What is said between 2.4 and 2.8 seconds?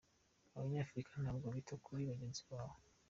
babo.